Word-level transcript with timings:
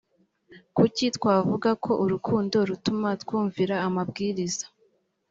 kuki 0.75 1.03
twavuga 1.17 1.69
ko 1.83 1.91
urukundo 2.03 2.57
rutuma 2.69 3.09
twumvira 3.21 3.75
amabwiriza 3.87 4.65